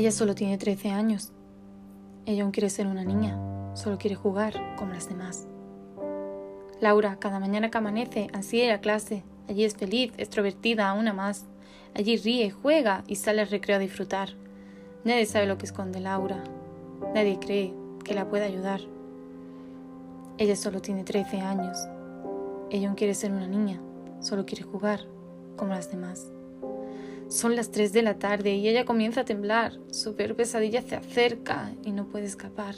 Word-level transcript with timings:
Ella 0.00 0.12
solo 0.12 0.34
tiene 0.34 0.56
13 0.56 0.92
años. 0.92 1.30
Ella 2.24 2.44
aún 2.44 2.52
quiere 2.52 2.70
ser 2.70 2.86
una 2.86 3.04
niña, 3.04 3.38
solo 3.74 3.98
quiere 3.98 4.16
jugar 4.16 4.54
como 4.78 4.94
las 4.94 5.10
demás. 5.10 5.46
Laura, 6.80 7.18
cada 7.20 7.38
mañana 7.38 7.70
que 7.70 7.76
amanece, 7.76 8.28
ansía 8.32 8.72
ir 8.72 8.80
clase. 8.80 9.24
Allí 9.46 9.62
es 9.62 9.76
feliz, 9.76 10.14
extrovertida, 10.16 10.94
una 10.94 11.12
más. 11.12 11.44
Allí 11.94 12.16
ríe, 12.16 12.50
juega 12.50 13.04
y 13.08 13.16
sale 13.16 13.42
al 13.42 13.50
recreo 13.50 13.76
a 13.76 13.78
disfrutar. 13.78 14.30
Nadie 15.04 15.26
sabe 15.26 15.44
lo 15.44 15.58
que 15.58 15.66
esconde 15.66 16.00
Laura. 16.00 16.42
Nadie 17.14 17.38
cree 17.38 17.74
que 18.02 18.14
la 18.14 18.26
pueda 18.26 18.46
ayudar. 18.46 18.80
Ella 20.38 20.56
solo 20.56 20.80
tiene 20.80 21.04
13 21.04 21.42
años. 21.42 21.76
Ella 22.70 22.88
aún 22.88 22.96
quiere 22.96 23.12
ser 23.12 23.32
una 23.32 23.46
niña, 23.46 23.82
solo 24.20 24.46
quiere 24.46 24.62
jugar 24.64 25.00
como 25.58 25.74
las 25.74 25.90
demás. 25.90 26.32
Son 27.30 27.54
las 27.54 27.70
3 27.70 27.92
de 27.92 28.02
la 28.02 28.18
tarde 28.18 28.56
y 28.56 28.68
ella 28.68 28.84
comienza 28.84 29.20
a 29.20 29.24
temblar. 29.24 29.78
Su 29.92 30.16
peor 30.16 30.34
pesadilla 30.34 30.82
se 30.82 30.96
acerca 30.96 31.72
y 31.84 31.92
no 31.92 32.06
puede 32.06 32.26
escapar. 32.26 32.74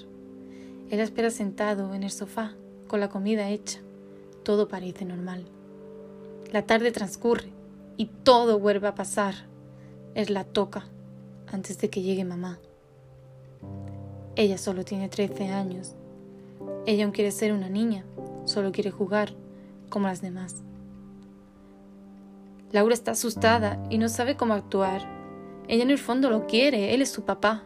Él 0.91 1.01
espera 1.01 1.31
sentado 1.31 1.95
en 1.95 2.03
el 2.03 2.11
sofá, 2.11 2.53
con 2.87 3.01
la 3.01 3.09
comida 3.09 3.49
hecha. 3.49 3.81
Todo 4.43 4.69
parece 4.69 5.07
normal. 5.07 5.47
La 6.53 6.67
tarde 6.67 6.93
transcurre 6.93 7.49
y 7.97 8.11
todo 8.25 8.59
vuelve 8.59 8.89
a 8.89 8.95
pasar. 8.95 9.35
Él 10.15 10.35
la 10.35 10.45
toca 10.45 10.85
antes 11.47 11.79
de 11.79 11.89
que 11.89 12.03
llegue 12.03 12.27
mamá. 12.27 12.59
Ella 14.37 14.59
solo 14.59 14.85
tiene 14.85 15.09
13 15.09 15.49
años. 15.49 15.95
Ella 16.85 17.05
aún 17.05 17.15
quiere 17.15 17.31
ser 17.31 17.55
una 17.55 17.71
niña, 17.71 18.05
solo 18.45 18.71
quiere 18.71 18.91
jugar 18.91 19.33
como 19.89 20.09
las 20.09 20.21
demás. 20.21 20.63
Laura 22.73 22.95
está 22.95 23.13
asustada 23.13 23.79
y 23.91 23.99
no 23.99 24.09
sabe 24.09 24.37
cómo 24.37 24.55
actuar. 24.55 25.03
Ella 25.69 25.83
en 25.83 25.91
el 25.91 25.99
fondo 25.99 26.31
lo 26.31 26.47
quiere, 26.47 26.95
él 26.95 27.03
es 27.03 27.11
su 27.11 27.23
papá. 27.23 27.63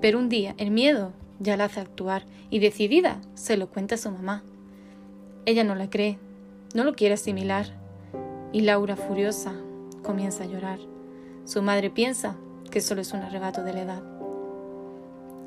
Pero 0.00 0.18
un 0.18 0.28
día 0.28 0.54
el 0.58 0.70
miedo 0.70 1.12
ya 1.40 1.56
la 1.56 1.64
hace 1.64 1.80
actuar 1.80 2.24
y 2.50 2.60
decidida 2.60 3.20
se 3.34 3.56
lo 3.56 3.68
cuenta 3.68 3.96
a 3.96 3.98
su 3.98 4.10
mamá. 4.10 4.44
Ella 5.44 5.64
no 5.64 5.74
la 5.74 5.90
cree, 5.90 6.18
no 6.74 6.84
lo 6.84 6.94
quiere 6.94 7.14
asimilar 7.14 7.66
y 8.52 8.62
Laura, 8.62 8.96
furiosa, 8.96 9.52
comienza 10.02 10.44
a 10.44 10.46
llorar. 10.46 10.78
Su 11.44 11.62
madre 11.62 11.90
piensa 11.90 12.36
que 12.70 12.80
solo 12.80 13.00
es 13.00 13.12
un 13.12 13.20
arrebato 13.20 13.62
de 13.62 13.72
la 13.72 13.82
edad. 13.82 14.02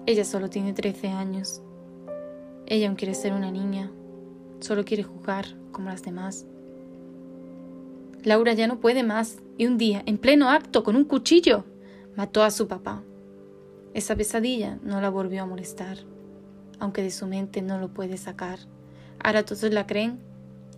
Ella 0.06 0.26
solo 0.26 0.50
tiene 0.50 0.74
13 0.74 1.10
años. 1.10 1.62
Ella 2.68 2.88
aún 2.88 2.96
quiere 2.96 3.14
ser 3.14 3.34
una 3.34 3.52
niña, 3.52 3.92
solo 4.60 4.86
quiere 4.86 5.04
jugar 5.04 5.46
como 5.72 5.90
las 5.90 6.04
demás. 6.04 6.46
Laura 8.24 8.54
ya 8.54 8.68
no 8.68 8.80
puede 8.80 9.04
más 9.04 9.38
y 9.58 9.66
un 9.66 9.78
día, 9.78 10.04
en 10.06 10.18
pleno 10.18 10.50
acto, 10.50 10.84
con 10.84 10.96
un 10.96 11.06
cuchillo, 11.06 11.66
mató 12.16 12.44
a 12.44 12.52
su 12.52 12.68
papá. 12.68 13.04
Esa 13.94 14.16
pesadilla 14.16 14.80
no 14.84 15.02
la 15.02 15.10
volvió 15.10 15.44
a 15.44 15.46
molestar, 15.46 15.98
aunque 16.80 17.02
de 17.02 17.12
su 17.12 17.28
mente 17.28 17.62
no 17.62 17.80
lo 17.80 17.90
puede 17.90 18.18
sacar. 18.18 18.60
Ahora 19.24 19.44
todos 19.44 19.64
la 19.72 19.88
creen 19.88 20.20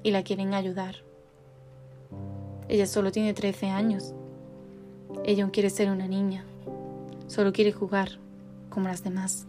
y 0.04 0.12
la 0.12 0.24
quieren 0.24 0.54
ayudar. 0.54 0.96
Ella 2.70 2.86
solo 2.88 3.12
tiene 3.12 3.34
13 3.34 3.68
años. 3.70 4.14
Ella 5.26 5.44
aún 5.44 5.52
quiere 5.52 5.70
ser 5.70 5.90
una 5.90 6.08
niña. 6.08 6.46
Solo 7.28 7.54
quiere 7.54 7.72
jugar 7.72 8.20
como 8.70 8.88
las 8.88 9.04
demás. 9.04 9.48